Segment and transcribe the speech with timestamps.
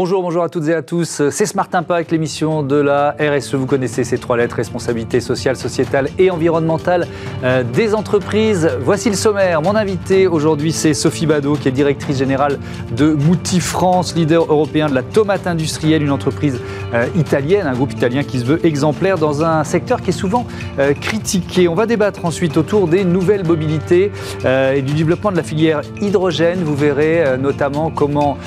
[0.00, 1.28] Bonjour, bonjour à toutes et à tous.
[1.30, 3.56] C'est Smart Impact, l'émission de la RSE.
[3.56, 7.08] Vous connaissez ces trois lettres, responsabilité sociale, sociétale et environnementale
[7.42, 8.70] euh, des entreprises.
[8.80, 9.60] Voici le sommaire.
[9.60, 12.60] Mon invité aujourd'hui, c'est Sophie Badeau, qui est directrice générale
[12.92, 16.60] de Mouti France, leader européen de la tomate industrielle, une entreprise
[16.94, 20.46] euh, italienne, un groupe italien qui se veut exemplaire dans un secteur qui est souvent
[20.78, 21.66] euh, critiqué.
[21.66, 24.12] On va débattre ensuite autour des nouvelles mobilités
[24.44, 26.62] et du développement de la filière hydrogène.
[26.62, 28.38] Vous verrez notamment comment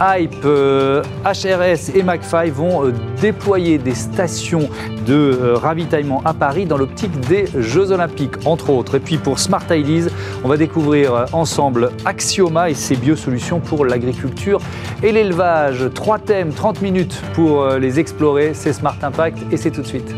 [0.00, 0.44] Hype
[1.24, 4.68] HRS et McFly vont euh, déployer des stations
[5.06, 8.96] de euh, ravitaillement à Paris dans l'optique des Jeux Olympiques, entre autres.
[8.96, 10.10] Et puis pour Smart Ideas,
[10.44, 14.60] on va découvrir euh, ensemble Axioma et ses biosolutions pour l'agriculture
[15.02, 15.90] et l'élevage.
[15.94, 18.52] Trois thèmes, 30 minutes pour les explorer.
[18.54, 20.14] C'est Smart Impact et c'est tout de suite.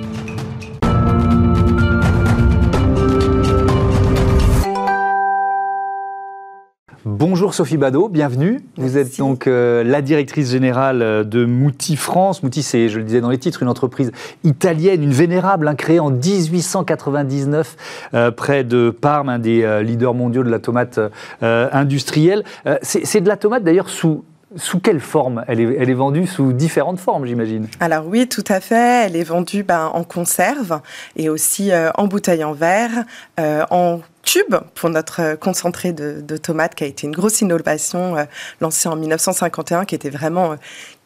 [7.24, 8.64] Bonjour Sophie Badeau, bienvenue.
[8.76, 12.42] Vous êtes donc euh, la directrice générale euh, de Mouti France.
[12.42, 14.10] Mouti, c'est, je le disais dans les titres, une entreprise
[14.42, 17.76] italienne, une vénérable, hein, créée en 1899
[18.14, 20.98] euh, près de Parme, un des leaders mondiaux de la tomate
[21.40, 22.42] industrielle.
[22.82, 24.24] c'est de la tomate d'ailleurs sous
[24.56, 26.26] sous quelle forme elle est, vendue?
[26.26, 29.06] Sous différentes formes, j'imagine Alors oui, tout à fait.
[29.06, 30.80] Elle est vendue ben, en conserve
[31.16, 33.04] et aussi en bouteille en verre,
[33.38, 38.16] en tube pour notre euh, concentré de, de, tomates qui a été une grosse innovation
[38.16, 38.24] euh,
[38.60, 40.56] lancée en 1951 qui était vraiment euh,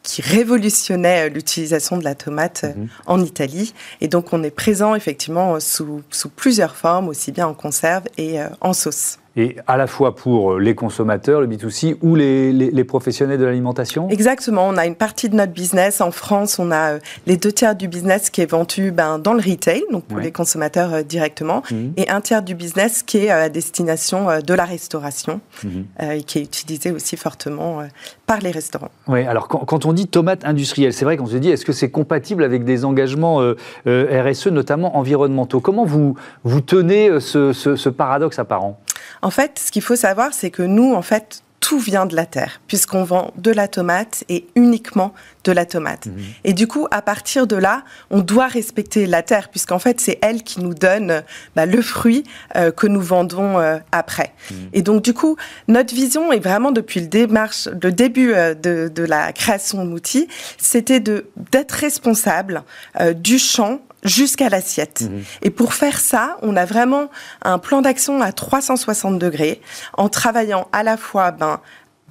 [0.07, 2.87] qui révolutionnait l'utilisation de la tomate mhm.
[3.05, 3.73] en Italie.
[3.99, 8.37] Et donc on est présent effectivement sous, sous plusieurs formes, aussi bien en conserve et
[8.61, 13.37] en sauce et à la fois pour les consommateurs, le B2C, ou les, les, professionnels
[13.37, 14.09] de l'alimentation?
[14.09, 14.67] Exactement.
[14.67, 16.01] On a une partie de notre business.
[16.01, 19.33] En France, on a euh, les deux tiers du business qui est vendu ben, dans
[19.33, 21.93] le retail, donc pour les consommateurs euh, directement, mhm.
[21.97, 25.85] et un tiers du business qui est euh, à destination de la restauration, mhm.
[26.13, 27.83] et qui est utilisé aussi fortement
[28.27, 28.91] par les restaurants.
[29.07, 31.73] Oui, alors quand, quand on dit tomate industrielle, c'est vrai qu'on se dit, est-ce que
[31.73, 33.41] c'est compatible avec des engagements
[33.87, 35.61] RSE, notamment environnementaux?
[35.61, 38.79] Comment vous, vous tenez ce, ce, ce paradoxe apparent?
[39.21, 42.25] En fait, ce qu'il faut savoir, c'est que nous, en fait, tout vient de la
[42.25, 45.13] terre, puisqu'on vend de la tomate et uniquement
[45.43, 46.05] de la tomate.
[46.05, 46.13] Mhm.
[46.43, 50.19] Et du coup, à partir de là, on doit respecter la terre, puisqu'en fait, c'est
[50.21, 51.23] elle qui nous donne
[51.55, 52.23] bah, le fruit
[52.55, 54.33] euh, que nous vendons euh, après.
[54.51, 54.57] Mhm.
[54.73, 55.35] Et donc, du coup,
[55.67, 59.89] notre vision, est vraiment depuis le, démarche, le début euh, de, de, la création de
[59.89, 62.63] l'outil, c'était d'être responsable
[63.15, 65.01] du champ jusqu'à l'assiette.
[65.01, 65.23] Mhm.
[65.41, 67.09] Et pour faire ça, on a vraiment
[67.41, 69.61] un plan d'action à 360 degrés
[69.93, 71.59] en travaillant à la fois ben,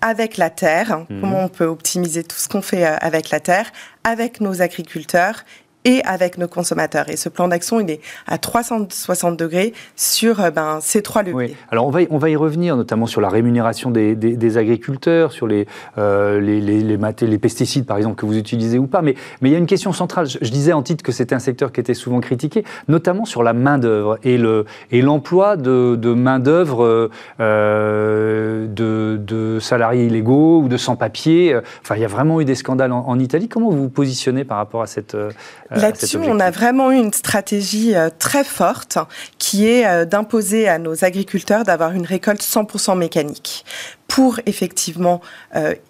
[0.01, 1.21] avec la terre, mhm.
[1.21, 3.73] comment on peut optimiser tout ce qu'on fait euh, avec la terre,
[4.05, 5.45] avec nos agriculteurs
[5.87, 7.09] et avec nos consommateurs.
[7.09, 11.57] Et ce plan d'action, il est à 360 degrés sur euh, ben, ces trois leviers.
[11.71, 15.47] Alors on va, y, on va y revenir, notamment sur la rémunération des, agriculteurs, sur
[15.47, 15.67] les,
[15.97, 19.01] euh, les, les, les, pesticides, par exemple, que vous utilisez ou pas.
[19.01, 20.27] Mais, mais il y a une question centrale.
[20.27, 23.53] Je, disais en titre que c'était un secteur qui était souvent critiqué, notamment sur la
[23.53, 24.39] main-d'œuvre et
[25.03, 27.11] l'emploi et de, de main-d'œuvre
[27.41, 31.61] euh, de, de, salariés illégaux ou de sans-papiers.
[31.83, 33.49] Enfin, il y a vraiment eu des scandales en, en, Italie.
[33.49, 35.31] Comment vous vous positionnez par rapport à cette, euh,
[35.77, 38.99] Là-dessus, on a vraiment eu une stratégie euh, très forte
[39.39, 43.65] qui est euh, d'imposer à nos agriculteurs d'avoir une récolte 100% mécanique
[44.17, 45.21] pour effectivement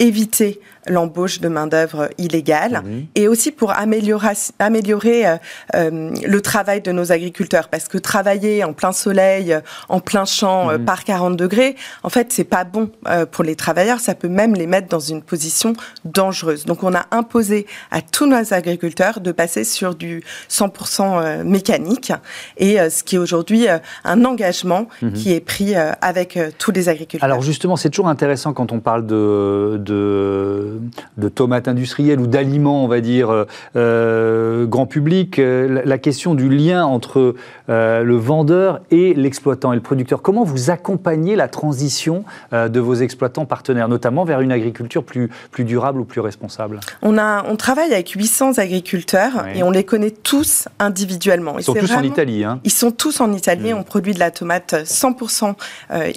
[0.00, 2.82] éviter l'embauche de main-d'œuvre illégale
[3.14, 5.37] et aussi pour améliorer, améliorer euh,
[5.75, 7.69] euh, le travail de nos agriculteurs.
[7.69, 10.84] Parce que travailler en plein soleil, euh, en plein champ, mhm.
[10.84, 12.91] par 40 degrés, en fait, c'est pas bon
[13.31, 14.00] pour les travailleurs.
[14.00, 16.64] Ça peut même les mettre dans une position dangereuse.
[16.64, 22.12] Donc, on a imposé à tous nos agriculteurs de passer sur du 100% mécanique
[22.56, 23.66] et ce qui est aujourd'hui
[24.04, 25.12] un engagement mhm.
[25.12, 27.25] qui est pris avec tous les agriculteurs.
[27.25, 30.81] Alors, justement, c'est toujours intéressant quand on parle de, de
[31.16, 33.44] de, tomates industrielles ou d'aliments, on va dire, euh,
[33.77, 37.34] euh, grand public, euh, la, question du lien entre
[37.69, 40.23] le vendeur et l'exploitant et le producteur.
[40.23, 45.64] Comment vous accompagnez la transition de vos exploitants partenaires, notamment vers une agriculture plus, plus
[45.64, 46.79] durable ou plus responsable?
[47.02, 51.58] On, a, on travaille avec 800 agriculteurs et on les connaît tous individuellement.
[51.58, 52.44] Ils sont tous en Italie.
[52.44, 52.61] Hein.
[52.62, 53.75] Ils sont tous en Italie.
[53.75, 55.55] On produit de la tomate 100%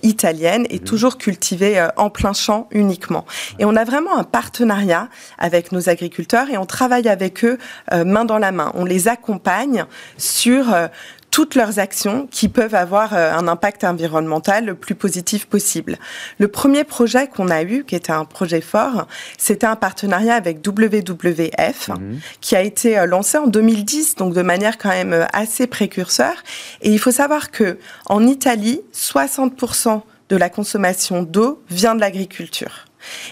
[0.03, 0.83] italienne et mm.
[0.83, 3.25] toujours cultivée en plein champ uniquement.
[3.59, 7.57] Et on a vraiment un partenariat avec nos agriculteurs et on travaille avec eux
[7.93, 8.71] euh, main dans la main.
[8.75, 9.85] On les accompagne
[10.17, 10.87] sur euh,
[11.31, 15.97] toutes leurs actions qui peuvent avoir euh, un impact environnemental le plus positif possible.
[16.39, 19.07] Le premier projet qu'on a eu, qui était un projet fort,
[19.37, 22.19] c'était un partenariat avec WWF, mhm.
[22.41, 26.33] qui a été lancé en 2010, donc de manière quand même assez précurseur.
[26.81, 27.77] Et il faut savoir que
[28.07, 32.85] en Italie, 60% de la consommation d'eau vient de l'agriculture.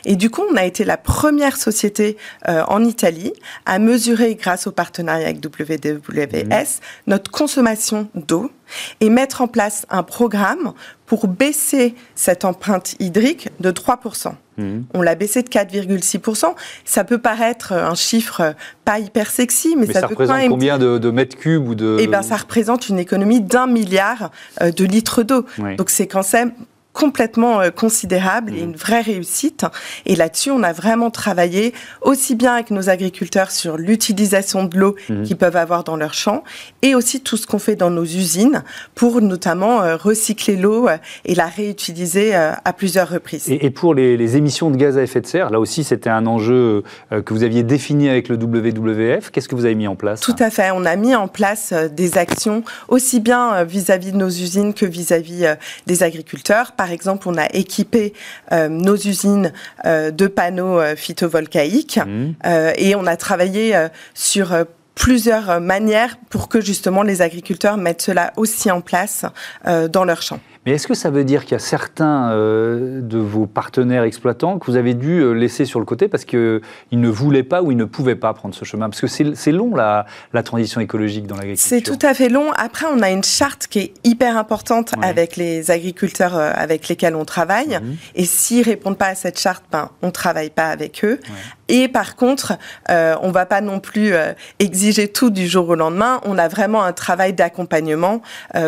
[0.05, 3.33] Et du coup, on a été la première société en Italie
[3.65, 6.63] à mesurer, grâce au partenariat avec WWS, mmh.
[7.07, 8.51] notre consommation d'eau
[8.99, 10.73] et mettre en place un programme
[11.05, 14.33] pour baisser cette empreinte hydrique de 3%.
[14.57, 14.79] Mmh.
[14.93, 16.53] On l'a baissé de 4,6%.
[16.83, 21.67] Ça peut paraître un chiffre pas hyper sexy, mais, ça, représente combien de, mètres cubes
[21.67, 21.97] ou de...
[21.99, 25.45] Eh ben, ça représente une économie d'un milliard euh, de litres d'eau.
[25.77, 26.51] Donc c'est quand même
[26.97, 28.69] complètement euh, considérable et mmh.
[28.69, 29.65] une vraie réussite.
[30.07, 34.95] Et là-dessus, on a vraiment travaillé aussi bien avec nos agriculteurs sur l'utilisation de l'eau
[35.07, 35.21] mmh.
[35.21, 36.43] qu'ils peuvent avoir dans leurs champs
[36.81, 38.63] et aussi tout ce qu'on fait dans nos usines
[38.95, 43.47] pour notamment euh, recycler l'eau euh, et la réutiliser à plusieurs reprises.
[43.49, 46.83] Et, pour les, émissions de gaz à effet de serre, là aussi, c'était un enjeu
[47.11, 49.29] que vous aviez défini avec le WWF.
[49.29, 50.71] Qu'est-ce que vous avez mis en place Tout à fait.
[50.73, 55.45] On a mis en place des actions aussi bien vis-à-vis de nos usines que vis-à-vis
[55.85, 56.71] des agriculteurs.
[56.73, 58.13] Par exemple, on a équipé
[58.51, 59.53] euh, nos usines
[59.85, 62.33] euh, de panneaux euh, photovoltaïques mmh.
[62.77, 64.53] et on a travaillé sur
[64.97, 69.25] plusieurs manières pour que justement les agriculteurs mettent cela aussi en place
[69.63, 70.39] dans leurs champs.
[70.67, 74.59] Mais est-ce que ça veut dire qu'il y a certains euh, de vos partenaires exploitants
[74.59, 76.59] que vous avez dû euh, laisser sur le côté parce qu'ils
[76.91, 78.89] ne voulaient pas ou ils ne pouvaient pas prendre ce chemin?
[78.89, 81.69] Parce que c'est long la, la, transition écologique dans l'agriculture.
[81.69, 82.51] C'est tout à fait long.
[82.51, 87.15] Après, on a une charte qui est hyper importante avec les agriculteurs euh, avec lesquels
[87.15, 87.79] on travaille.
[87.81, 87.95] Mhm.
[88.15, 91.21] Et s'ils répondent pas à cette charte, ben, on travaille pas avec eux.
[91.69, 92.57] Et par contre,
[92.89, 94.11] euh, on va pas non plus
[94.59, 96.21] exiger tout du jour au lendemain.
[96.25, 98.21] On a vraiment un travail d'accompagnement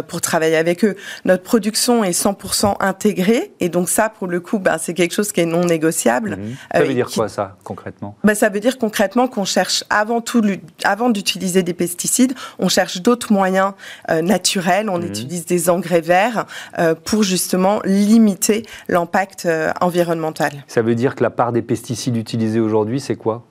[0.07, 0.95] pour travailler avec eux.
[1.25, 3.51] Notre production est 100% intégrée.
[3.59, 6.31] Et donc ça, pour le coup, ben, c'est quelque chose qui est non négociable.
[6.31, 6.55] Mmh.
[6.73, 8.15] Ça veut euh, dire quoi, ça, concrètement?
[8.23, 10.41] Ben, Ça veut dire concrètement qu'on cherche, avant tout,
[10.83, 13.73] avant d'utiliser des pesticides, on cherche d'autres moyens
[14.09, 14.89] euh, naturels.
[14.89, 15.05] On mmh.
[15.05, 16.45] utilise des engrais verts
[16.77, 19.47] euh, pour justement limiter l'impact
[19.81, 20.51] environnemental.
[20.67, 23.45] Ça veut dire que la part des pesticides utilisés aujourd'hui, c'est quoi?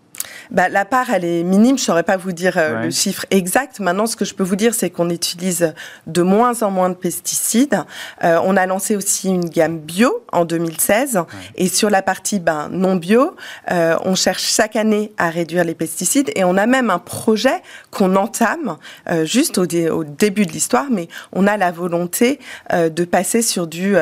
[0.50, 1.76] Bah, La part, elle est minime.
[1.76, 3.80] Je ne saurais pas vous dire euh, le chiffre exact.
[3.80, 5.74] Maintenant, ce que je peux vous dire, c'est qu'on utilise
[6.06, 7.84] de moins en moins de pesticides.
[8.24, 11.20] Euh, on a lancé aussi une gamme bio en 2016.
[11.56, 13.36] Et sur la partie ben, non bio,
[13.70, 16.30] euh, on cherche chaque année à réduire les pesticides.
[16.34, 18.76] Et on a même un projet qu'on entame
[19.24, 22.38] juste au, au, début de l'histoire, mais on a la volonté
[22.72, 23.96] de passer sur du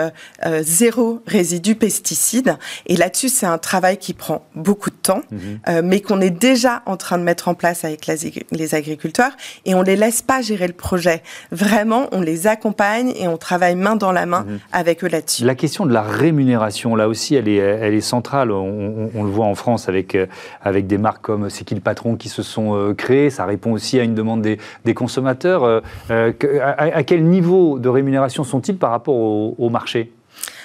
[0.60, 2.56] zéro résidu pesticide.
[2.87, 5.82] Et là-dessus, c'est un travail qui prend beaucoup de temps, mhm.
[5.82, 9.33] mais qu'on est déjà en train de mettre en place avec les agriculteurs
[9.65, 11.23] et on les laisse pas gérer le projet.
[11.50, 14.59] Vraiment, on les accompagne et on travaille main dans la main mhm.
[14.73, 15.44] avec eux là-dessus.
[15.44, 18.53] La question de la rémunération, là aussi, elle est, elle est centrale.
[18.53, 20.27] On, le voit en France avec, euh,
[20.62, 23.31] avec des marques comme C'est qui le patron qui se sont euh, créées.
[23.31, 25.65] Ça répond aussi à une demande des, des consommateurs.
[25.65, 30.12] Euh, à, quel niveau de rémunération sont-ils par rapport au, au marché?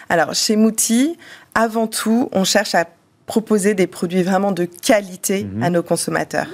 [0.09, 1.17] Alors, chez Mouti,
[1.55, 2.85] avant tout, on cherche à
[3.31, 5.75] proposer des produits vraiment de qualité à mhm.
[5.75, 6.47] nos consommateurs.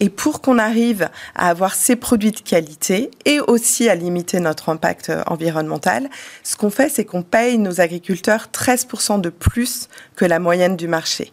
[0.00, 4.68] Et pour qu'on arrive à avoir ces produits de qualité et aussi à limiter notre
[4.68, 6.10] impact euh, environnemental,
[6.42, 10.88] ce qu'on fait, c'est qu'on paye nos agriculteurs 13% de plus que la moyenne du
[10.88, 11.32] marché.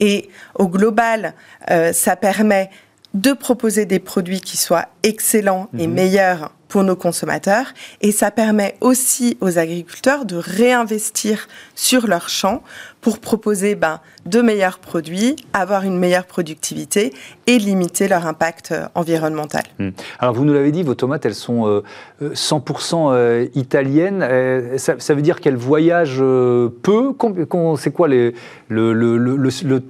[0.00, 1.32] Et au global,
[1.70, 2.68] euh, ça permet
[3.14, 5.94] de proposer des produits qui soient excellents et mhm.
[5.94, 7.66] meilleurs pour nos consommateurs
[8.00, 12.62] et ça permet aussi aux agriculteurs de réinvestir sur leurs champs
[13.02, 17.12] pour proposer ben, de meilleurs produits, avoir une meilleure productivité
[17.46, 19.64] et limiter leur impact euh, environnemental.
[19.78, 19.90] Hmm.
[20.18, 21.82] Alors vous nous l'avez dit, vos tomates, elles sont
[22.22, 24.78] 100% euh, euh, italiennes.
[24.78, 27.12] Ça, veut dire qu'elles voyagent peu?
[27.76, 28.32] C'est quoi le,
[28.68, 29.82] le, le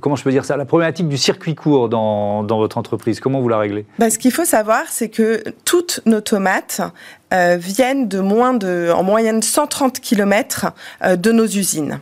[0.00, 3.40] comment je peux dire ça, la problématique du circuit court dans, dans votre entreprise, comment
[3.40, 3.86] vous la réglez?
[3.98, 6.80] Bah, Ce qu'il faut savoir, c'est que toutes nos tomates
[7.32, 10.66] euh, viennent de moins de, en moyenne, 130 km
[11.02, 12.00] euh, de nos usines.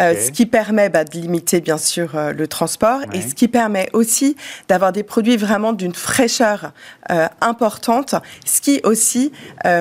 [0.00, 3.48] Euh, ce qui permet bah, de limiter bien sûr euh, le transport et ce qui
[3.48, 4.36] permet aussi
[4.68, 6.72] d'avoir des produits vraiment d'une fraîcheur
[7.10, 9.32] euh, importante, ce qui aussi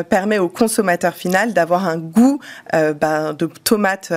[0.10, 2.40] permet au consommateur final d'avoir un goût
[2.72, 4.14] bah, de tomates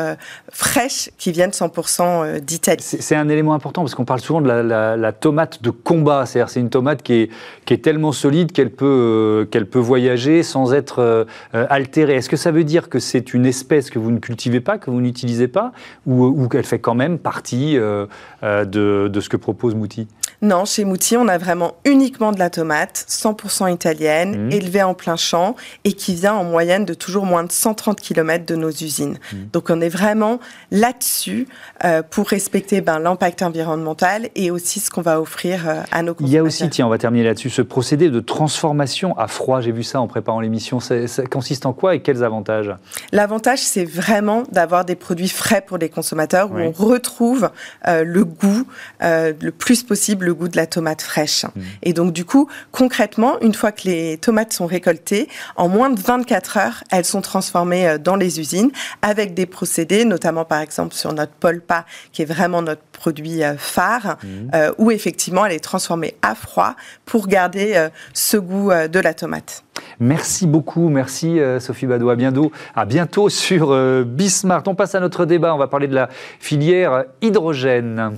[0.50, 2.82] fraîches qui viennent 100% d'Italie.
[2.82, 6.60] C'est un élément important parce qu'on parle souvent de la, tomate de combat, c'est-à-dire c'est
[6.60, 7.30] une tomate qui est,
[7.64, 12.14] qui est tellement solide qu'elle peut, qu'elle peut voyager sans être altérée.
[12.14, 14.90] Est-ce que ça veut dire que c'est une espèce que vous ne cultivez pas, que
[14.90, 15.55] vous n'utilisez pas?
[16.06, 18.06] Ou, qu'elle fait quand même partie euh,
[18.42, 20.08] euh, de, ce que propose Mouti?
[20.42, 24.52] Non, chez Mouti, on a vraiment uniquement de la tomate, 100% italienne, mmh.
[24.52, 28.44] élevée en plein champ et qui vient en moyenne de toujours moins de 130 km
[28.44, 29.18] de nos usines.
[29.32, 29.36] Mmh.
[29.52, 30.38] Donc on est vraiment
[30.70, 31.48] là-dessus
[31.84, 36.14] euh, pour respecter ben, l'impact environnemental et aussi ce qu'on va offrir euh, à nos
[36.14, 36.26] consommateurs.
[36.26, 39.60] Il y a aussi, tiens, on va terminer là-dessus, ce procédé de transformation à froid.
[39.60, 40.80] J'ai vu ça en préparant l'émission.
[40.80, 40.96] Ça,
[41.30, 42.72] consiste en quoi et quels avantages?
[43.12, 47.50] L'avantage, c'est vraiment d'avoir des produits frais pour les consommateurs où on retrouve
[47.86, 48.66] euh, le goût,
[49.00, 51.44] le plus possible le goût de la tomate fraîche.
[51.44, 51.60] Mmh.
[51.82, 56.00] Et donc, du coup, concrètement, une fois que les tomates sont récoltées, en moins de
[56.00, 61.12] 24 heures, elles sont transformées dans les usines avec des procédés, notamment par exemple sur
[61.12, 64.50] notre polpa, qui est vraiment notre produit euh, phare, mhm.
[64.54, 69.14] euh, où effectivement elle est transformée à froid pour garder euh, ce goût de la
[69.14, 69.64] tomate.
[70.00, 72.12] Merci beaucoup, merci Sophie Badois.
[72.12, 74.62] À bientôt, à bientôt sur Bismart.
[74.66, 76.08] On passe à notre débat, on va parler de la
[76.40, 78.16] filière hydrogène.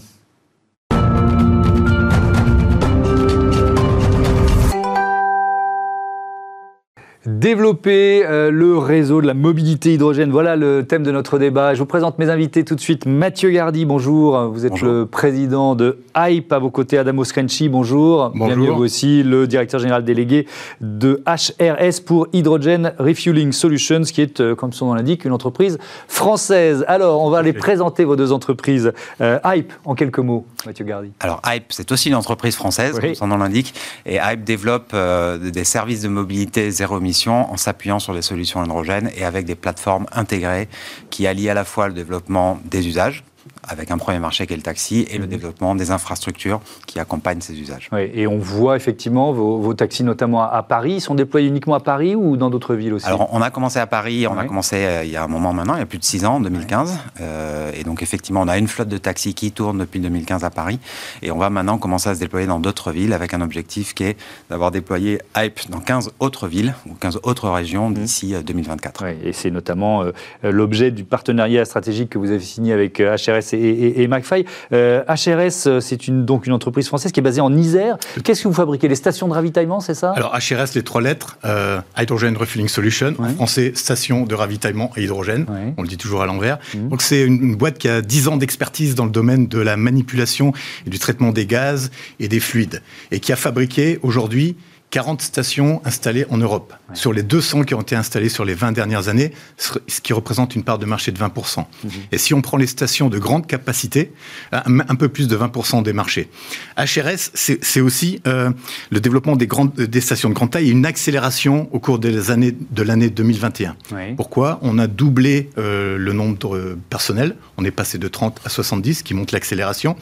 [7.28, 11.75] Développer euh, le réseau de la mobilité hydrogène, voilà le thème de notre débat.
[11.75, 13.04] Je vous présente mes invités tout de suite.
[13.04, 14.49] Mathieu Gardy, bonjour.
[14.49, 16.50] Vous êtes le président de Hype.
[16.54, 18.30] À vos côtés, Adamo Skrenchi, bonjour.
[18.30, 18.47] Bonjour.
[18.47, 20.47] Bienvenue vous aussi, le directeur général délégué
[20.80, 25.76] de HRS pour Hydrogen Refueling Solutions, qui est, euh, comme son nom l'indique, une entreprise
[26.08, 26.82] française.
[26.88, 28.90] Alors, on va les présenter, vos deux entreprises.
[29.20, 31.11] Euh, Hype, en quelques mots, Mathieu Gardy.
[31.20, 33.75] Alors, Hype, c'est aussi une entreprise française, comme son nom l'indique.
[34.06, 34.97] Et Hype développe
[35.42, 39.54] des services de mobilité zéro émission en s'appuyant sur des solutions hydrogènes et avec des
[39.54, 40.68] plateformes intégrées
[41.10, 43.25] qui allient à la fois le développement des usages,
[43.67, 45.31] avec un premier marché qui est le taxi et le mhm.
[45.31, 47.91] développement des infrastructures qui accompagnent ces usages.
[47.93, 52.15] et on voit effectivement vos, taxis, notamment à, Paris, ils sont déployés uniquement à Paris
[52.15, 53.07] ou dans d'autres villes aussi?
[53.07, 55.53] Alors, on a commencé à Paris, on a commencé euh, il y a un moment
[55.53, 56.99] maintenant, il y a plus de six ans, en 2015.
[57.21, 60.50] Euh, et donc, effectivement, on a une flotte de taxis qui tourne depuis 2015 à
[60.50, 60.79] Paris.
[61.23, 64.05] Et on va maintenant commencer à se déployer dans d'autres villes avec un objectif qui
[64.05, 64.17] est
[64.50, 67.95] d'avoir déployé Hype dans 15 autres villes ou 15 autres régions mhm.
[67.95, 69.05] d'ici 2024.
[69.05, 70.05] Euh, et c'est notamment
[70.43, 74.45] l'objet du partenariat stratégique que vous avez signé avec HRS et, et, McFly.
[74.73, 77.97] Euh, HRS, euh, c'est une, donc une entreprise française qui est basée en Isère.
[78.25, 78.88] Qu'est-ce que vous fabriquez?
[78.88, 80.12] Les stations de ravitaillement, c'est ça?
[80.12, 85.00] Alors HRS, les trois lettres, euh, Hydrogen Refueling Solution, en français, station de ravitaillement à
[85.00, 85.47] hydrogène.
[85.76, 86.59] On le dit toujours à l'envers.
[86.75, 86.88] Mmh.
[86.88, 90.52] Donc c'est une, boîte qui a 10 ans d'expertise dans le domaine de la manipulation
[90.87, 91.90] et du traitement des gaz
[92.21, 94.57] et des fluides, et qui a fabriqué aujourd'hui
[94.90, 98.73] 40 stations installées en Europe, sur les 200 qui ont été installées sur les 20
[98.73, 101.66] dernières années, ce qui représente une part de marché de 20%.
[101.85, 101.90] Mhm.
[102.11, 104.12] Et si on prend les stations de grande capacité,
[104.52, 106.30] un, peu plus de 20% des marchés.
[106.76, 108.50] HRS, c'est aussi euh,
[108.90, 112.30] le développement des, grandes, des stations de grande taille et une accélération au cours des
[112.30, 113.76] années, de l'année 2021.
[114.16, 114.59] Pourquoi?
[114.62, 119.02] On a doublé euh, le nombre de personnel, on est passé de 30 à 70,
[119.02, 119.97] qui montre l'accélération.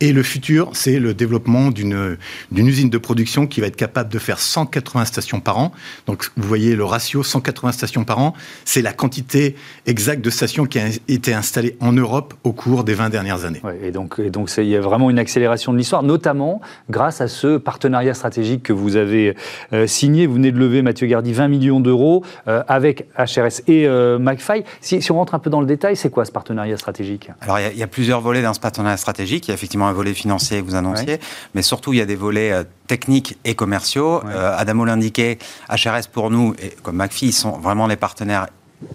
[0.00, 2.18] Et le futur, c'est le développement d'une
[2.52, 5.72] usine de production qui va être capable de faire 180 stations par an.
[6.06, 9.54] Donc vous voyez le ratio 180 stations par an, c'est la quantité
[9.86, 13.62] exacte de stations qui a été installées en Europe au cours des 20 dernières années.
[13.82, 17.28] et donc, et donc il y a vraiment une accélération de l'histoire, notamment grâce à
[17.28, 19.36] ce partenariat stratégique que vous avez
[19.72, 20.26] euh, signé.
[20.26, 24.64] Vous venez de lever, Mathieu Gardy, 20 millions d'euros euh, avec HRS et euh, McFly.
[24.80, 27.30] Si, si, on rentre un peu dans le détail, c'est quoi ce partenariat stratégique?
[27.40, 29.46] Alors il y, a plusieurs volets dans ce partenariat stratégique.
[29.46, 31.18] Il y a effectivement un volet financier que vous annonciez,
[31.54, 32.52] mais surtout il y a des volets
[32.86, 34.15] techniques et commerciaux.
[34.24, 38.46] Euh, Adamo l'indiquait, HRS pour nous, et comme McPhee, sont vraiment les partenaires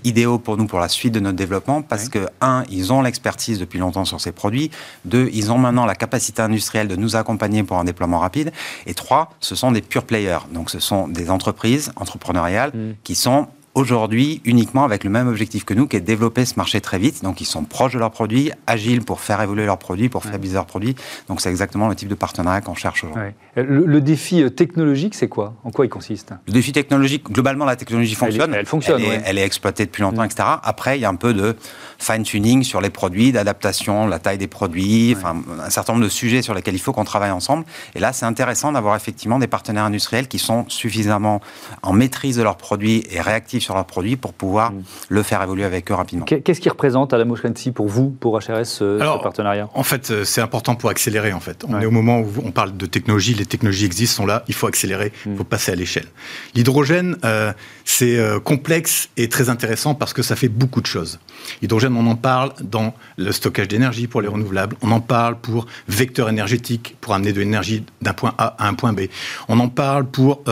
[0.03, 3.59] idéaux pour nous pour la suite de notre développement parce que, un, ils ont l'expertise
[3.59, 4.69] depuis longtemps sur ces produits,
[5.05, 8.51] deux, ils ont maintenant la capacité industrielle de nous accompagner pour un déploiement rapide,
[8.85, 10.39] et trois, ce sont des pure players.
[10.51, 12.93] Donc, ce sont des entreprises entrepreneuriales mm.
[13.03, 16.55] qui sont aujourd'hui uniquement avec le même objectif que nous, qui est de développer ce
[16.55, 17.23] marché très vite.
[17.23, 20.55] Donc, ils sont proches de leurs produits, agiles pour faire évoluer leurs produits, pour fiabiliser
[20.55, 20.95] leurs produits.
[21.27, 23.31] Donc, c'est exactement le type de partenariat qu'on cherche aujourd'hui.
[23.55, 25.53] Le, défi euh, technologique, c'est quoi?
[25.63, 26.33] En quoi il consiste?
[26.47, 28.53] Le défi technologique, globalement, la technologie fonctionne.
[28.53, 30.25] Elle, fonctionne, elle, est, exploitée depuis longtemps, mm.
[30.25, 30.43] etc.
[30.63, 31.55] Après, il y a un peu de
[31.99, 36.41] fine-tuning sur les produits, d'adaptation, la taille des produits, enfin, un certain nombre de sujets
[36.41, 37.65] sur lesquels il faut qu'on travaille ensemble.
[37.95, 41.41] Et là, c'est intéressant d'avoir effectivement des partenaires industriels qui sont suffisamment
[41.83, 44.84] en maîtrise de leurs produits et réactifs sur leurs produits pour pouvoir mm.
[45.10, 46.25] le faire évoluer avec eux rapidement.
[46.25, 49.70] Qu'est-ce qui représente à la Moshrensi pour vous, pour HRS, ce, partenariat?
[49.74, 51.34] En fait, euh, c'est important pour accélérer.
[51.34, 54.25] En fait, on est au moment où on parle de technologie, les technologies existent, sont
[54.25, 55.38] là, il faut accélérer, il mm.
[55.38, 56.08] faut passer à l'échelle.
[56.56, 57.53] L'hydrogène, euh,
[57.86, 61.20] c'est euh, complexe et très intéressant parce que ça fait beaucoup de choses.
[61.62, 65.65] L'hydrogène, on en parle dans le stockage d'énergie pour les renouvelables, on en parle pour
[65.88, 69.01] vecteur énergétique, pour amener de l'énergie d'un point A à un point B.
[69.48, 70.44] On en parle pour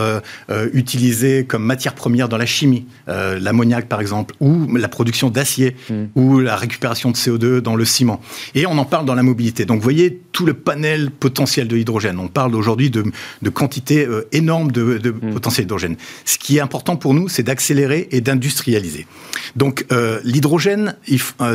[0.74, 5.94] utiliser comme matière première dans la chimie l'ammoniac par exemple, ou la production d'acier, mm.
[6.16, 8.22] ou la récupération de CO2 dans le ciment.
[8.56, 9.66] Et on en parle dans la mobilité.
[9.66, 12.20] Donc vous voyez tout le panel potentiel de l'hydrogène.
[12.20, 13.04] On parle aujourd'hui de,
[13.42, 15.34] de quantités énormes de, de mm.
[15.34, 15.96] potentiel d'hydrogène.
[16.26, 19.08] Ce qui est important pour nous, c'est d'accélérer et d'industrialiser.
[19.56, 19.86] Donc
[20.24, 20.96] l'hydrogène,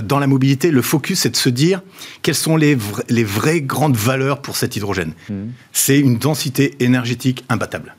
[0.02, 1.82] dans la mobilité, le focus, c'est de se dire
[2.22, 2.76] quelles sont les,
[3.08, 5.12] les vraies grandes valeurs pour cet hydrogène.
[5.28, 5.34] Mm.
[5.72, 7.94] C'est une densité énergétique imbattable.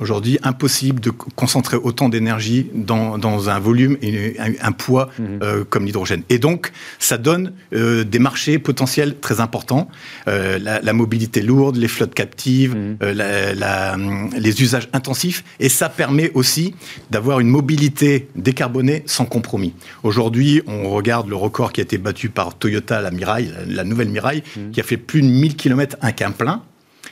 [0.00, 5.38] Aujourd'hui, impossible de concentrer autant d'énergie dans, dans, un volume et un, poids mhm.
[5.40, 6.24] euh, comme l'hydrogène.
[6.30, 9.88] Et donc, ça donne euh, des marchés potentiels très importants.
[10.26, 12.96] Euh, la, mobilité lourde, les flottes captives, mhm.
[13.12, 13.96] la,
[14.36, 15.44] les usages intensifs.
[15.60, 16.74] Et ça permet aussi
[17.12, 19.74] d'avoir une mobilité décarbonée sans compromis.
[20.02, 24.08] Aujourd'hui, on regarde le record qui a été battu par Toyota, la Mirai, la, nouvelle
[24.08, 24.72] Mirai, mhm.
[24.72, 26.62] qui a fait plus de 1000 km un qu'un plein.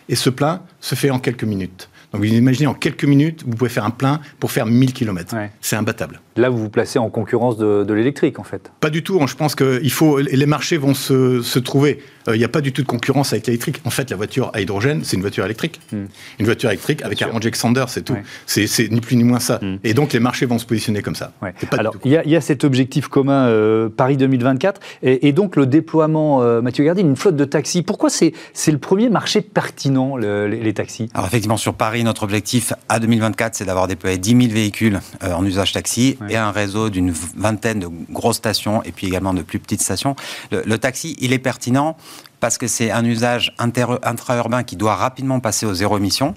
[0.09, 1.89] Et ce plein se fait en quelques minutes.
[2.13, 5.35] Donc vous imaginez, en quelques minutes, vous pouvez faire un plein pour faire 1000 km.
[5.61, 6.21] C'est imbattable.
[6.37, 8.71] Là, vous vous placez en concurrence de, l'électrique, en fait.
[8.81, 9.21] Pas du tout.
[9.27, 12.01] Je pense que il faut, les marchés vont se, se trouver.
[12.27, 13.81] Il euh, n'y a pas du tout de concurrence avec l'électrique.
[13.85, 15.81] En fait, la voiture à hydrogène, c'est une voiture électrique.
[15.93, 16.05] Hmm.
[16.39, 18.17] Une voiture électrique avec un range extender, c'est tout.
[18.47, 19.59] C'est ni plus ni moins ça.
[19.63, 19.77] Hmm.
[19.85, 21.33] Et donc, les marchés vont se positionner comme ça.
[21.73, 26.61] Alors, il y, a cet objectif commun euh, Paris 2024 et, donc le déploiement, euh,
[26.61, 27.83] Mathieu Gardine, une flotte de taxis.
[27.83, 28.33] Pourquoi c'est
[28.67, 31.09] le premier marché pertinent, les, taxis?
[31.15, 35.45] Alors, effectivement, sur Paris, notre objectif à 2024, c'est d'avoir déployé 10 000 véhicules en
[35.45, 39.59] usage taxi et un réseau d'une vingtaine de grosses stations et puis également de plus
[39.59, 40.17] petites stations.
[40.51, 41.97] le taxi, il est pertinent
[42.43, 46.35] parce que c'est un usage intra-urbain qui doit rapidement passer au zéro émission,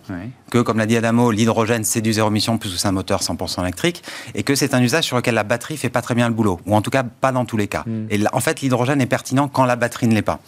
[0.56, 3.64] que comme l'a dit Adamo, l'hydrogène c'est du zéro émission plus c'est un moteur 100%
[3.64, 4.04] électrique,
[4.36, 6.62] et que c'est un usage sur lequel la batterie fait pas très bien le boulot,
[6.66, 7.84] ou en tout cas pas dans tous les cas.
[7.86, 8.06] Mm.
[8.10, 10.40] Et en fait l'hydrogène est pertinent quand la batterie ne l'est pas.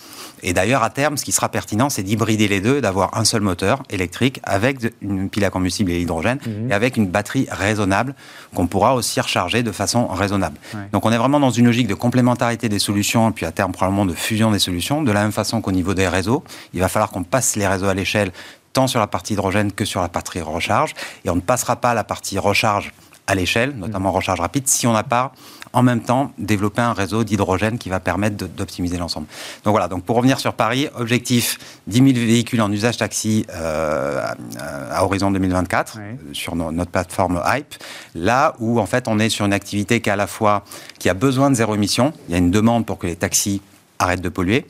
[0.43, 3.41] Et d'ailleurs à terme, ce qui sera pertinent, c'est d'hybrider les deux, d'avoir un seul
[3.41, 6.71] moteur électrique avec une pile à combustible et l'hydrogène, mm.
[6.71, 8.15] et avec une batterie raisonnable
[8.55, 10.57] qu'on pourra aussi recharger de façon raisonnable.
[10.93, 14.05] Donc on est vraiment dans une logique de complémentarité des solutions, puis à terme probablement
[14.05, 17.11] de fusion des solutions, de la même façon qu'au niveau des réseaux, il va falloir
[17.11, 18.31] qu'on passe les réseaux à l'échelle
[18.77, 20.93] tant sur la partie hydrogène que sur la partie recharge.
[21.25, 22.93] Et on ne passera pas la partie recharge
[23.25, 25.31] à l'échelle, notamment recharge rapide, si on n'a pas
[25.73, 29.25] en même temps développé un réseau d'hydrogène qui va permettre d'optimiser l'ensemble.
[29.63, 31.57] Donc voilà, donc pour revenir sur Paris, objectif
[31.87, 34.23] 10 000 véhicules en usage taxi euh,
[34.59, 35.97] à, horizon 2024
[36.33, 37.73] sur notre plateforme Hype,
[38.13, 40.63] là où en fait on est sur une activité qui à la fois
[40.99, 43.59] qui a besoin de zéro émission, il y a une demande pour que les taxis
[43.99, 44.67] arrêtent de polluer,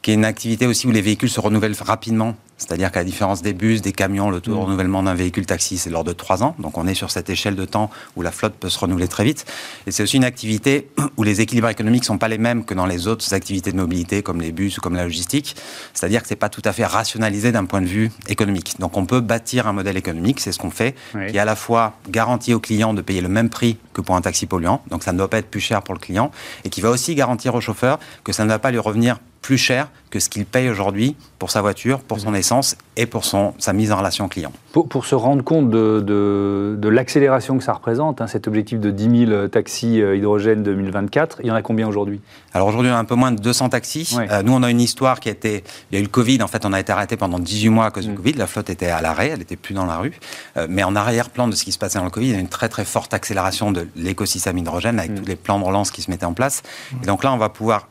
[0.00, 2.34] qui est une activité aussi où les véhicules se renouvellent rapidement.
[2.60, 4.60] C'est-à-dire qu'à la différence des bus, des camions, le taux de mmh.
[4.60, 6.54] renouvellement d'un véhicule taxi, c'est l'ordre de 3 ans.
[6.58, 9.24] Donc on est sur cette échelle de temps où la flotte peut se renouveler très
[9.24, 9.46] vite.
[9.86, 12.74] Et c'est aussi une activité où les équilibres économiques ne sont pas les mêmes que
[12.74, 15.56] dans les autres activités de mobilité, comme les bus ou comme la logistique.
[15.94, 18.78] C'est-à-dire que ce n'est pas tout à fait rationalisé d'un point de vue économique.
[18.78, 20.94] Donc on peut bâtir un modèle économique, c'est ce qu'on fait,
[21.30, 24.20] qui à la fois garantit au client de payer le même prix que pour un
[24.20, 24.82] taxi polluant.
[24.90, 26.30] Donc ça ne doit pas être plus cher pour le client.
[26.64, 29.58] Et qui va aussi garantir au chauffeur que ça ne va pas lui revenir plus
[29.58, 33.54] cher que ce qu'il paye aujourd'hui pour sa voiture, pour son essence et pour son,
[33.58, 34.52] sa mise en relation client.
[34.72, 38.90] Pour, pour se rendre compte de, de, l'accélération que ça représente, hein, cet objectif de
[38.90, 42.20] 10 000 taxis euh, hydrogène 2024, il y en a combien aujourd'hui?
[42.52, 44.16] Alors aujourd'hui, on a un peu moins de 200 taxis.
[44.18, 45.62] Euh, nous, on a une histoire qui a été...
[45.90, 47.86] Il y a eu le Covid, en fait, on a été arrêté pendant 18 mois
[47.86, 48.16] à cause du mm.
[48.16, 48.32] Covid.
[48.32, 50.12] La flotte était à l'arrêt, elle n'était plus dans la rue.
[50.56, 52.40] Euh, mais en arrière-plan de ce qui se passait dans le Covid, il y a
[52.40, 55.14] une très très forte accélération de l'écosystème hydrogène avec mm.
[55.14, 56.62] tous les plans de relance qui se mettaient en place.
[57.02, 57.86] Et donc là, on va pouvoir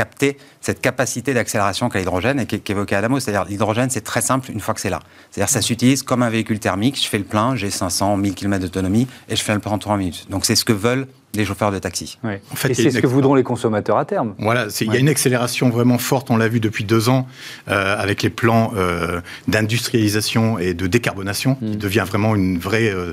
[0.00, 3.20] capter cette capacité d'accélération qu'a l'hydrogène et qu'évoquait Adamo.
[3.20, 5.00] C'est-à-dire l'hydrogène, c'est très simple une fois que c'est là.
[5.30, 6.96] C'est-à-dire ça s'utilise comme un véhicule thermique.
[7.02, 9.78] Je fais le plein, j'ai 500, 1000 km d'autonomie et je fais le plein en
[9.78, 10.26] 3 minutes.
[10.30, 12.18] Donc c'est ce que veulent les chauffeurs de taxi.
[12.24, 14.34] En fait, et c'est ce que voudront les consommateurs à terme.
[14.38, 17.28] Voilà, il y a une accélération vraiment forte, on l'a vu depuis deux ans,
[17.68, 21.76] euh, avec les plans euh, d'industrialisation et de décarbonation, qui mm.
[21.76, 23.12] devient vraiment une vraie, euh,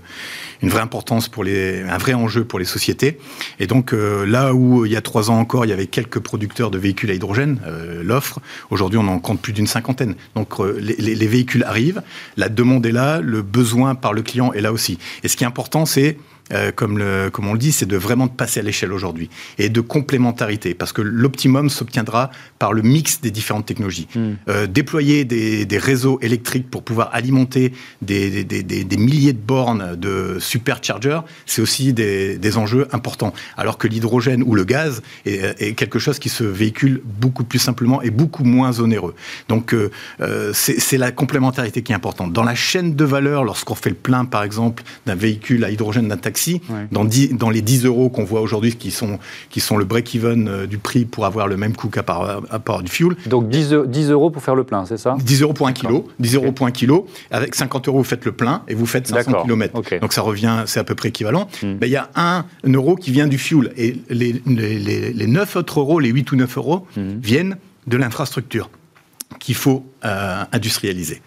[0.64, 3.20] une vraie importance pour les, un vrai enjeu pour les sociétés.
[3.60, 6.72] Et donc là où il y a trois ans encore, il y avait quelques producteurs
[6.72, 7.60] de véhicules à hydrogène,
[8.02, 8.40] l'offre,
[8.72, 10.16] aujourd'hui on en compte plus d'une cinquantaine.
[10.36, 12.02] Donc les, les véhicules arrivent,
[12.36, 14.98] la demande est là, le besoin par le client est là aussi.
[15.24, 16.18] Et ce qui est important, c'est
[16.54, 19.30] euh, comme, le, comme on le dit, c'est de vraiment de passer à l'échelle aujourd'hui
[19.58, 24.08] et de complémentarité, parce que l'optimum s'obtiendra par le mix des différentes technologies.
[24.16, 24.34] Hmm.
[24.50, 29.96] Euh, déployer des, des, réseaux électriques pour pouvoir alimenter des, des, des milliers de bornes
[29.96, 33.34] de superchargers, c'est aussi des, enjeux importants.
[33.58, 37.60] Alors que l'hydrogène ou le gaz est, est, quelque chose qui se véhicule beaucoup plus
[37.60, 39.16] simplement et beaucoup moins onéreux.
[39.50, 42.34] Donc euh, euh c'est la complémentarité qui est importante.
[42.34, 46.08] Dans la chaîne de valeur, lorsqu'on fait le plein, par exemple, d'un véhicule à hydrogène
[46.08, 49.19] d'un taxi, taxi, dans, dans les 10 euros qu'on voit aujourd'hui, qui sont,
[49.50, 52.91] qui sont le break-even euh, du prix pour avoir le même coût qu'à part, du
[52.91, 53.15] fuel.
[53.26, 55.15] Donc 10, 10 euros pour faire le plein, c'est ça?
[55.19, 56.08] 10 euros pour un kilo.
[56.19, 57.08] 10 euros pour un kilo.
[57.32, 59.82] Avec 50 euros, vous faites le plein et vous faites 500 km.
[60.00, 61.47] Donc ça revient, c'est à peu près équivalent.
[61.63, 61.76] Hmm.
[61.76, 63.71] Ben, il y a 1 euro qui vient du fuel.
[63.78, 67.19] Et les, les, les, 9 autres euros, les 8 ou 9 euros, hmm.
[67.19, 68.69] viennent de l'infrastructure
[69.39, 71.21] qu'il faut euh, industrialiser.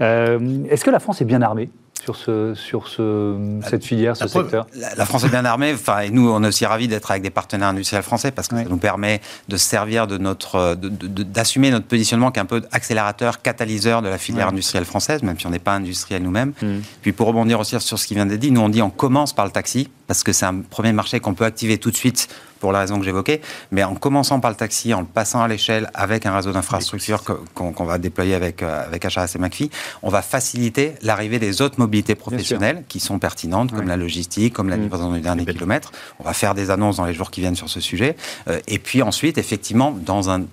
[0.00, 1.70] Euh, est-ce que la France est bien armée?
[2.04, 5.72] Sur, ce, sur ce, cette filière, ce secteur la, France est bien armée.
[5.72, 8.56] Enfin, et nous, on est aussi ravis d'être avec des partenaires industriels français parce que
[8.56, 13.40] ça nous permet de servir de notre, d'assumer notre positionnement qui est un peu accélérateur,
[13.40, 16.52] catalyseur de la filière industrielle française, même si on n'est pas industriel nous-mêmes.
[16.60, 16.78] Mm.
[17.02, 19.32] Puis pour rebondir aussi sur ce qui vient d'être dit, nous on dit on commence
[19.32, 22.28] par le taxi parce que c'est un premier marché qu'on peut activer tout de suite
[22.60, 25.48] pour la raison que j'évoquais, mais en commençant par le taxi, en le passant à
[25.48, 29.70] l'échelle avec un réseau d'infrastructures qu'on va déployer avec, euh, avec HRS et McPhee,
[30.02, 34.68] on va faciliter l'arrivée des autres mobilités professionnelles qui sont pertinentes, comme la logistique, comme
[34.68, 34.82] la mm.
[34.82, 35.92] livraison du dernier kilomètre.
[36.20, 38.14] On va faire des annonces dans les jours qui viennent sur ce sujet.
[38.48, 40.44] Euh, et puis ensuite, effectivement, dans un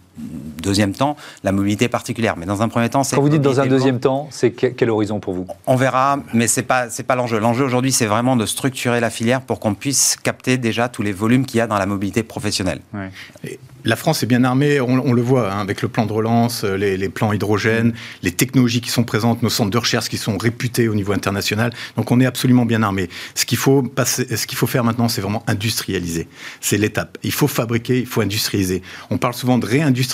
[0.62, 2.36] deuxième temps, la mobilité particulière.
[2.38, 3.16] Mais dans un premier temps, c'est.
[3.16, 5.48] Quand vous dites dans un deuxième temps, c'est quel horizon pour vous?
[5.68, 7.40] On verra, mais c'est pas c'est pas l'enjeu.
[7.40, 11.12] L'enjeu aujourd'hui, c'est vraiment de structurer la filière pour qu'on puisse capter déjà tous les
[11.12, 12.82] volumes qu'il y a dans la mobilité professionnelle.
[13.86, 16.76] La France est bien armée, on, le voit hein, avec le plan de relance, euh,
[16.76, 20.90] les, plans hydrogène, les technologies qui sont présentes, nos centres de recherche qui sont réputés
[20.90, 21.72] au niveau international.
[21.96, 23.10] Donc on est absolument bien armé.
[23.36, 26.28] Ce qu'il faut ce qu'il faut faire maintenant, c'est vraiment industrialiser.
[26.60, 27.18] C'est l'étape.
[27.24, 28.82] Il faut fabriquer, il faut industrialiser.
[29.12, 30.09] On parle souvent de réindustrialiser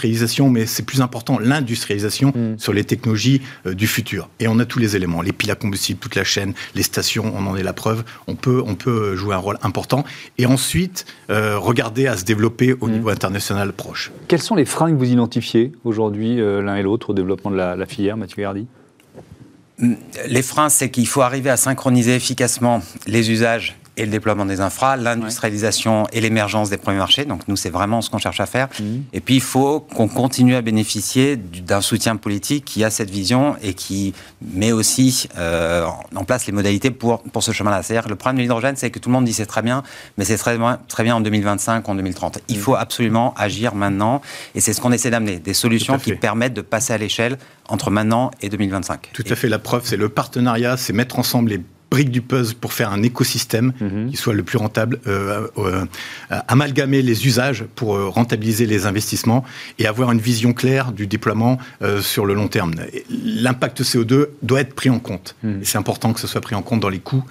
[0.50, 2.58] mais c'est plus important l'industrialisation mm.
[2.58, 4.30] sur les technologies euh, du futur.
[4.40, 7.32] Et on a tous les éléments, les piles à combustible, toute la chaîne, les stations,
[7.36, 8.04] on en est la preuve.
[8.28, 10.04] On peut, on peut jouer un rôle important.
[10.38, 12.92] Et ensuite, euh, regarder à se développer au mm.
[12.92, 14.12] niveau international proche.
[14.28, 17.58] Quels sont les freins que vous identifiez aujourd'hui, euh, l'un et l'autre, au développement de
[17.58, 18.68] la, la filière, Mathieu Gardy
[19.80, 19.94] mm,
[20.28, 24.62] les freins, c'est qu'il faut arriver à synchroniser efficacement les usages et le déploiement des
[24.62, 27.26] infras, l'industrialisation et l'émergence des premiers marchés.
[27.26, 28.68] Donc nous, c'est vraiment ce qu'on cherche à faire.
[28.80, 29.04] Mhm.
[29.14, 33.56] Et puis, il faut qu'on continue à bénéficier d'un soutien politique qui a cette vision
[33.62, 37.84] et qui met aussi euh, en place les modalités pour, pour ce chemin-là.
[37.84, 39.84] C'est-à-dire le problème de l'hydrogène, c'est que tout le monde dit c'est très bien,
[40.18, 42.40] mais c'est très, très bien en 2025, en 2030.
[42.50, 44.22] Il faut absolument agir maintenant.
[44.56, 47.92] Et c'est ce qu'on essaie d'amener, des solutions qui permettent de passer à l'échelle entre
[47.92, 49.12] maintenant et 2025.
[49.14, 49.48] Tout à fait.
[49.48, 53.04] La preuve, c'est le partenariat, c'est mettre ensemble les briques du puzzle pour faire un
[53.04, 54.10] écosystème mhm.
[54.10, 55.86] qui soit le plus rentable, euh, euh,
[56.48, 59.44] amalgamer les usages pour euh, rentabiliser les investissements
[59.80, 61.58] et avoir une vision claire du déploiement
[62.02, 62.74] sur le long terme.
[63.10, 65.36] L'impact CO2 doit être pris en compte.
[65.44, 65.60] Mhm.
[65.64, 67.24] C'est important que ce soit pris en compte dans les coûts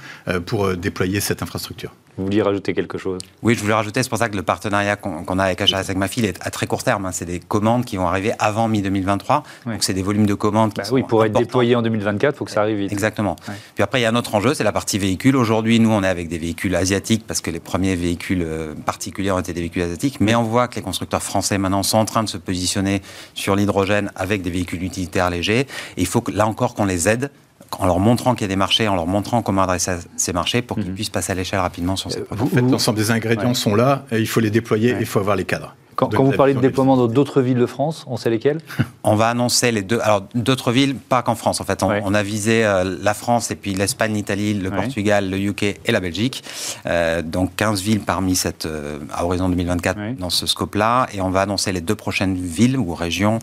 [0.46, 1.92] pour déployer cette infrastructure.
[2.16, 3.20] Vous vouliez rajouter quelque chose?
[3.42, 5.96] Oui, je voulais rajouter, c'est pour ça que le partenariat qu'on a avec HRS avec
[5.96, 7.06] Mafil est à très court terme.
[7.06, 7.12] Hein.
[7.12, 9.42] C'est des commandes qui vont arriver avant mi-2023.
[9.66, 12.34] Donc c'est des volumes de commandes qui bah sont Oui, pour être déployés en 2024,
[12.34, 12.92] il faut que ça arrive vite.
[12.92, 13.36] Exactement.
[13.74, 15.36] Puis après, il y a un autre enjeu, c'est la partie véhicule.
[15.36, 19.32] Aujourd'hui, nous, on est avec des véhicules asiatiques parce que les premiers véhicules euh, particuliers
[19.32, 20.20] ont été des véhicules asiatiques.
[20.20, 23.02] Mais on voit que les constructeurs français maintenant sont en train de se positionner
[23.34, 25.60] sur l'hydrogène avec des véhicules utilitaires légers.
[25.60, 27.30] Et il faut que, là encore qu'on les aide
[27.80, 30.62] en leur montrant qu'il y a des marchés, en leur montrant comment adresser ces marchés
[30.62, 30.94] pour qu'ils mhm.
[30.94, 34.04] puissent passer à l'échelle rapidement sur ces euh, En fait, l'ensemble des ingrédients sont là,
[34.10, 35.74] et il faut les déployer, il faut avoir les cadres.
[35.96, 38.60] Quand, vous parlez de déploiement dans d'autres villes de France, on sait lesquelles
[39.04, 40.00] On va annoncer les deux.
[40.02, 41.82] Alors, d'autres villes, pas qu'en France, en fait.
[41.82, 45.92] On, a visé euh, la France et puis l'Espagne, l'Italie, le Portugal, le UK et
[45.92, 46.42] la Belgique.
[46.86, 51.08] Euh, donc, 15 villes parmi cette, euh, à horizon 2024 dans ce scope-là.
[51.12, 53.38] Et on va annoncer les deux prochaines villes ou régions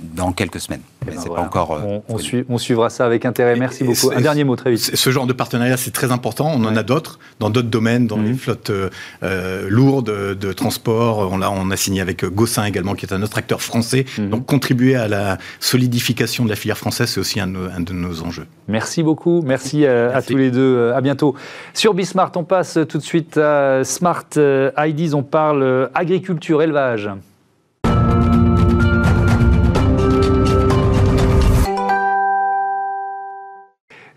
[0.00, 0.82] dans quelques semaines.
[1.02, 1.78] Eh Mais ben c'est pas encore.
[2.08, 3.56] on, suivra ça avec intérêt.
[3.56, 4.10] Merci beaucoup.
[4.14, 4.94] Un dernier mot, très vite.
[4.94, 6.52] Ce genre de partenariat, c'est très important.
[6.54, 8.38] On en a d'autres dans d'autres domaines, dans les mhm.
[8.38, 8.72] flottes
[9.68, 11.28] lourdes de transport.
[11.32, 14.04] On a, on a signé avec Gossin également, qui est un autre acteur français.
[14.18, 14.30] Mhm.
[14.30, 18.46] Donc contribuer à la solidification de la filière française, c'est aussi un, de nos enjeux.
[18.68, 19.42] Merci beaucoup.
[19.42, 20.76] Merci, euh, à tous les deux.
[20.76, 21.34] Euh, à bientôt.
[21.74, 25.14] Sur Bismart, on passe tout de suite à Smart euh, IDs.
[25.14, 27.10] On parle agriculture, élevage.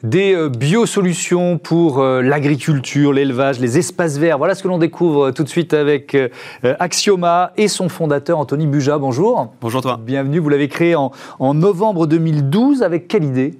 [0.05, 4.37] Des euh, biosolutions pour euh, l'agriculture, l'élevage, les espaces verts.
[4.37, 6.15] Voilà ce que l'on découvre euh, tout de suite avec
[6.63, 8.99] Axioma et son fondateur Anthony Buja.
[8.99, 9.51] Bonjour.
[9.61, 9.99] Bonjour toi.
[9.99, 10.37] Bienvenue.
[10.37, 12.83] Vous l'avez créé en, en novembre 2012.
[12.83, 13.55] Avec quelle idée?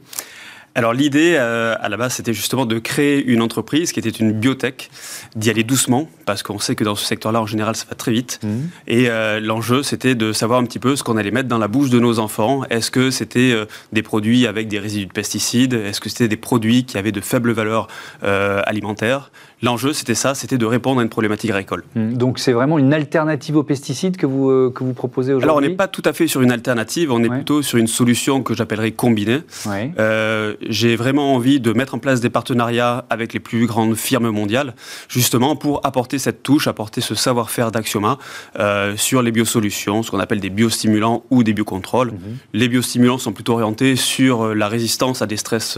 [0.76, 4.34] Alors l'idée euh, à la base c'était justement de créer une entreprise qui était une
[4.34, 4.92] biotech,
[5.38, 8.12] d'y aller doucement parce qu'on sait que dans ce secteur-là en général ça va très
[8.12, 8.40] vite.
[8.44, 8.50] Mmh.
[8.88, 11.70] Et euh, l'enjeu c'était de savoir un petit peu ce qu'on allait mettre dans la
[11.70, 12.64] bouche de nos enfants.
[12.70, 15.74] Est-ce que c'était euh, des produits avec des résidus de pesticides?
[15.74, 17.88] Est-ce que c'était des produits qui avaient de faibles valeurs
[18.22, 19.32] alimentaires?
[19.62, 21.84] L'enjeu, c'était ça, c'était de répondre à une problématique agricole.
[21.96, 22.13] Hmm.
[22.13, 25.46] Donc c'est vraiment une alternative aux pesticides que vous, euh, que vous proposez aujourd'hui?
[25.46, 27.88] Alors on n'est pas tout à fait sur une alternative, on est plutôt sur une
[27.88, 29.41] solution que j'appellerais combinée.
[29.68, 34.30] Euh, j'ai vraiment envie de mettre en place des partenariats avec les plus grandes firmes
[34.30, 34.74] mondiales,
[35.08, 38.18] justement pour apporter cette touche, apporter ce savoir-faire d'Axioma
[38.60, 42.12] euh, sur les biosolutions, ce qu'on appelle des biostimulants ou des biocontrôles.
[42.12, 42.38] Mhm.
[42.54, 45.78] Les biostimulants sont plutôt orientés sur la résistance à des stress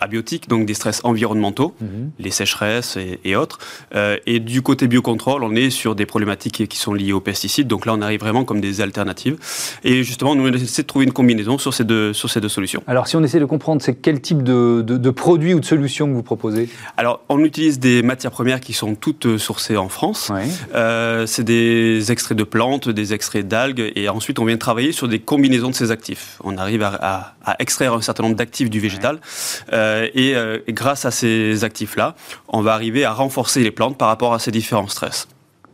[0.00, 2.10] abiotiques, donc des stress environnementaux, mhm.
[2.18, 3.58] les sécheresses, et, autres.
[3.94, 7.68] Euh, et du côté biocontrôle, on est sur des problématiques qui sont liées aux pesticides.
[7.68, 9.36] Donc là, on arrive vraiment comme des alternatives.
[9.84, 12.48] Et justement, nous, on essaie de trouver une combinaison sur ces deux, sur ces deux
[12.48, 12.82] solutions.
[12.86, 16.06] Alors, si on essaie de comprendre, c'est quel type de, de, produits ou de solutions
[16.08, 16.68] que vous proposez?
[16.96, 20.30] Alors, on utilise des matières premières qui sont toutes euh, sourcées en France.
[20.74, 23.92] Euh, c'est des extraits de plantes, des extraits d'algues.
[23.96, 26.38] Et ensuite, on vient travailler sur des combinaisons de ces actifs.
[26.44, 29.20] On arrive à, à, extraire un certain nombre d'actifs du végétal.
[29.72, 30.34] et,
[30.66, 32.14] et grâce à ces actifs-là,
[32.48, 35.26] on va arriver à renforcer les plantes par rapport à ces différents stress.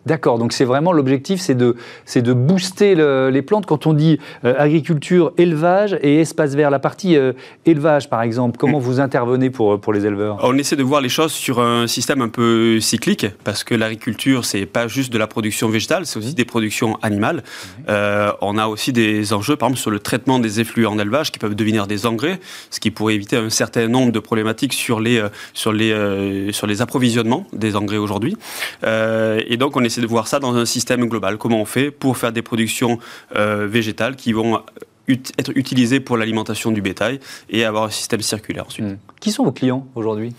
[0.06, 1.76] D'accord, donc c'est vraiment l'objectif, c'est de,
[2.14, 3.64] de booster les plantes.
[3.64, 7.32] Quand on dit euh, agriculture, élevage et espace vert, la partie euh,
[7.64, 8.82] élevage par exemple, comment mm.
[8.82, 10.38] vous intervenez pour, pour les éleveurs?
[10.42, 14.44] On essaie de voir les choses sur un système un peu cyclique, parce que l'agriculture,
[14.44, 16.34] c'est pas juste de la production végétale, c'est aussi mm.
[16.34, 17.42] des productions animales.
[17.88, 21.32] Euh, on a aussi des enjeux, par exemple, sur le traitement des effluents en élevage
[21.32, 22.40] qui peuvent devenir des engrais,
[22.70, 25.22] ce qui pourrait éviter un certain nombre de problématiques sur les,
[25.54, 28.36] sur les, sur les approvisionnements des engrais aujourd'hui.
[28.84, 31.38] et donc on essaie c'est de voir ça dans un système global.
[31.38, 32.98] Comment on fait pour faire des productions
[33.36, 34.60] euh, végétales qui vont
[35.08, 38.86] être utilisées pour l'alimentation du bétail et avoir un système circulaire ensuite.
[38.86, 38.96] Hmm.
[39.20, 40.34] Qui sont vos clients aujourd'hui?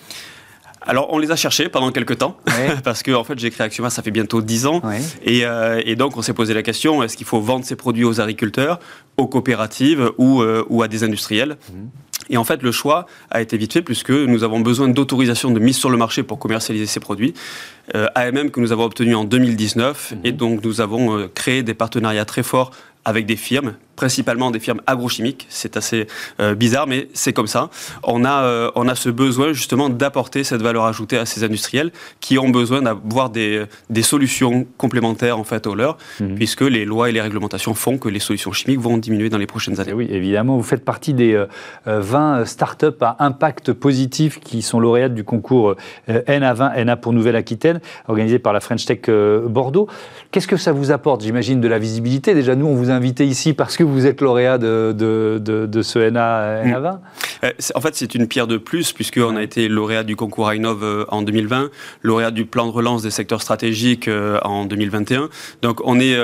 [0.87, 2.37] Alors, on les a cherchés pendant quelques temps,
[2.83, 6.15] parce que en fait, j'ai créé Axioma, ça fait bientôt 10 ans, euh, et, donc
[6.15, 8.79] on s'est posé la question est-ce qu'il faut vendre ces produits aux agriculteurs,
[9.17, 11.57] aux coopératives ou, euh, ou à des industriels?
[11.71, 11.87] Hmm.
[12.29, 15.59] Et en fait, le choix a été vite fait puisque nous avons besoin d'autorisation de
[15.59, 17.33] mise sur le marché pour commercialiser ces produits.
[17.93, 20.37] Euh, AMM que nous avons obtenu en 2019 et mhm.
[20.37, 22.71] donc nous avons euh, créé des partenariats très forts
[23.03, 25.47] avec des firmes principalement des firmes agrochimiques.
[25.49, 26.07] C'est assez
[26.39, 27.69] euh, bizarre, mais c'est comme ça.
[28.03, 31.91] On a, euh, on a ce besoin justement d'apporter cette valeur ajoutée à ces industriels
[32.19, 36.35] qui ont besoin d'avoir des, des solutions complémentaires en fait aux leurs, mhm.
[36.35, 39.47] puisque les lois et les réglementations font que les solutions chimiques vont diminuer dans les
[39.47, 39.93] prochaines années.
[39.93, 41.43] oui, évidemment, vous faites partie des
[41.85, 45.75] 20 euh, startups à impact positif qui sont lauréates du concours
[46.07, 49.09] NA20, NA pour Nouvelle-Aquitaine, organisé par la French Tech
[49.47, 49.87] Bordeaux.
[50.31, 52.33] Qu'est-ce que ça vous apporte J'imagine de la visibilité?
[52.33, 55.99] Déjà, nous, on vous a invité ici parce que vous êtes lauréat de, de, ce
[56.09, 56.99] NA, 20 mm.
[57.43, 60.83] euh, En fait, c'est une pierre de plus, puisqu'on a été lauréat du concours INNOV
[60.83, 61.69] euh, en 2020,
[62.03, 65.29] lauréat du plan de relance des secteurs stratégiques euh, en 2021.
[65.61, 66.15] Donc, on est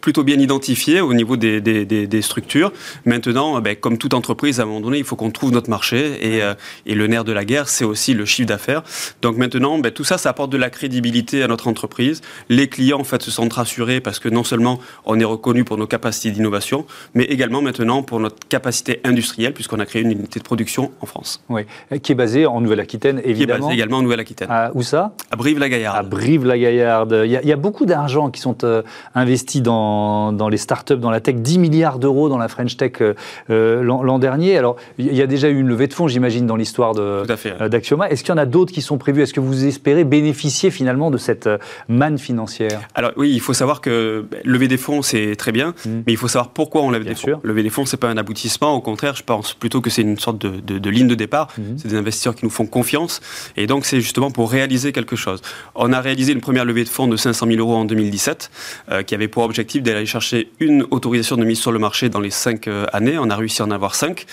[0.00, 2.72] plutôt bien identifié au niveau des, des, structures.
[3.04, 6.36] Maintenant, ben, comme toute entreprise, à un moment donné, il faut qu'on trouve notre marché.
[6.36, 6.42] Et,
[6.86, 8.82] et, le nerf de la guerre, c'est aussi le chiffre d'affaires.
[9.22, 12.20] Donc, maintenant, ben, tout ça, ça apporte de la crédibilité à notre entreprise.
[12.48, 15.78] Les clients, en fait, se sentent rassurés parce que non seulement on est reconnu pour
[15.78, 20.38] nos capacités d'innovation, mais également maintenant pour notre capacité industrielle, puisqu'on a créé une unité
[20.38, 21.42] de production en France.
[21.48, 21.62] Oui,
[22.02, 23.36] qui est basée en Nouvelle-Aquitaine, évidemment.
[23.36, 24.48] Qui est basée également en Nouvelle-Aquitaine.
[24.74, 25.12] où ça?
[25.30, 25.98] À Brive-la-Gaillarde.
[25.98, 27.22] À Brive-la-Gaillarde.
[27.24, 28.82] Il, y, a beaucoup d'argent qui sont euh,
[29.14, 31.36] investis dans, dans les startups, dans la tech.
[31.36, 33.14] 10 milliards d'euros dans la French Tech euh,
[33.50, 34.56] euh, l'an dernier.
[34.56, 38.08] Alors, il y a déjà eu une levée de fonds, j'imagine, dans l'histoire d'Axioma.
[38.08, 39.22] Est-ce qu'il y en a d'autres qui sont prévus?
[39.22, 41.48] Est-ce que vous espérez bénéficier finalement de cette
[41.88, 42.80] manne financière?
[42.94, 45.90] Alors oui, il faut savoir que lever des fonds, c'est très bien, mmh.
[46.06, 47.40] mais il faut savoir pourquoi on lève des fonds.
[47.42, 48.74] Lever des fonds, c'est pas un aboutissement.
[48.74, 51.48] Au contraire, je pense plutôt que c'est une sorte de, ligne de départ.
[51.58, 51.78] Mhm.
[51.78, 53.20] C'est des investisseurs qui nous font confiance.
[53.56, 55.40] Et donc, c'est justement pour réaliser quelque chose.
[55.74, 58.50] On a réalisé une première levée de fonds de 500 000 euros en 2017,
[58.90, 62.20] euh, qui avait pour objectif d'aller chercher une autorisation de mise sur le marché dans
[62.20, 63.18] les cinq euh, années.
[63.18, 64.26] On a réussi à en avoir cinq.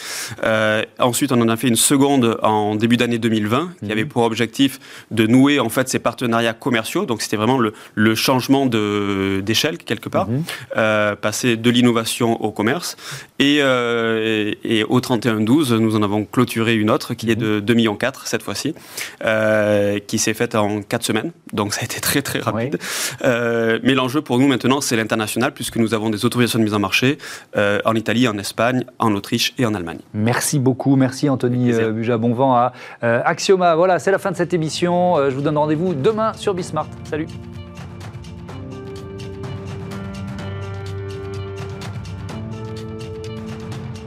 [0.44, 3.92] Euh, ensuite, on en a fait une seconde en début d'année 2020, qui mhm.
[3.92, 4.80] avait pour objectif
[5.12, 7.06] de nouer en fait ces partenariats commerciaux.
[7.06, 11.16] Donc, c'était vraiment le, le changement d'échelle quelque part, mhm.
[11.22, 12.98] passer de l'innovation au commerce.
[13.40, 17.76] Et, euh, et, au 31-12, nous en avons clôturé une autre qui est de 2,4
[17.76, 18.76] millions cette fois-ci,
[19.24, 21.32] euh, qui s'est faite en 4 semaines.
[21.54, 22.78] Donc ça a été très très rapide.
[23.24, 26.74] Euh, mais l'enjeu pour nous maintenant, c'est l'international, puisque nous avons des autorisations de mise
[26.74, 27.18] en marché
[27.56, 30.00] en Italie, en Espagne, en Autriche et en Allemagne.
[30.14, 30.96] Merci beaucoup.
[30.96, 32.18] Merci Anthony Buja.
[32.18, 33.76] Bonvent à Axioma.
[33.76, 35.16] Voilà, c'est la fin de cette émission.
[35.30, 36.88] je vous donne rendez-vous demain sur Bismart.
[37.10, 37.28] Salut.